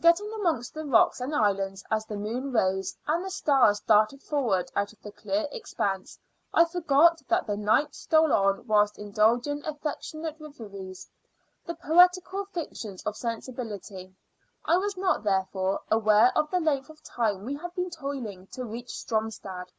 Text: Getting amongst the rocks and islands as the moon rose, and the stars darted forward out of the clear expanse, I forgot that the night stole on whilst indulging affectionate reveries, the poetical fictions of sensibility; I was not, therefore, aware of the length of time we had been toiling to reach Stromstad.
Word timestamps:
Getting 0.00 0.32
amongst 0.32 0.74
the 0.74 0.84
rocks 0.84 1.20
and 1.20 1.32
islands 1.32 1.84
as 1.92 2.04
the 2.06 2.16
moon 2.16 2.50
rose, 2.50 2.96
and 3.06 3.24
the 3.24 3.30
stars 3.30 3.78
darted 3.86 4.20
forward 4.20 4.68
out 4.74 4.92
of 4.92 5.00
the 5.00 5.12
clear 5.12 5.46
expanse, 5.52 6.18
I 6.52 6.64
forgot 6.64 7.22
that 7.28 7.46
the 7.46 7.56
night 7.56 7.94
stole 7.94 8.32
on 8.32 8.66
whilst 8.66 8.98
indulging 8.98 9.64
affectionate 9.64 10.40
reveries, 10.40 11.08
the 11.66 11.76
poetical 11.76 12.46
fictions 12.46 13.04
of 13.04 13.16
sensibility; 13.16 14.12
I 14.64 14.76
was 14.76 14.96
not, 14.96 15.22
therefore, 15.22 15.78
aware 15.88 16.36
of 16.36 16.50
the 16.50 16.58
length 16.58 16.90
of 16.90 17.00
time 17.04 17.44
we 17.44 17.54
had 17.54 17.72
been 17.76 17.90
toiling 17.90 18.48
to 18.54 18.64
reach 18.64 18.88
Stromstad. 18.90 19.70